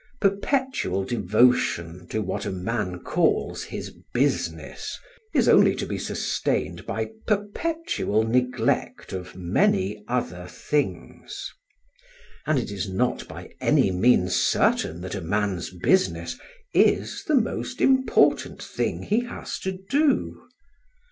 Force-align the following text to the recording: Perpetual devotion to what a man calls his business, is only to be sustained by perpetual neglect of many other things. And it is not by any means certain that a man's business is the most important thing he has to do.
Perpetual 0.19 1.03
devotion 1.03 2.07
to 2.07 2.23
what 2.23 2.47
a 2.47 2.51
man 2.51 3.01
calls 3.03 3.65
his 3.65 3.93
business, 4.15 4.97
is 5.31 5.47
only 5.47 5.75
to 5.75 5.85
be 5.85 5.99
sustained 5.99 6.87
by 6.87 7.11
perpetual 7.27 8.23
neglect 8.23 9.13
of 9.13 9.35
many 9.35 10.03
other 10.07 10.47
things. 10.47 11.51
And 12.47 12.57
it 12.57 12.71
is 12.71 12.89
not 12.89 13.27
by 13.27 13.51
any 13.61 13.91
means 13.91 14.33
certain 14.35 15.01
that 15.01 15.13
a 15.13 15.21
man's 15.21 15.69
business 15.69 16.35
is 16.73 17.23
the 17.25 17.35
most 17.35 17.79
important 17.79 18.59
thing 18.63 19.03
he 19.03 19.19
has 19.25 19.59
to 19.59 19.77
do. 19.87 20.47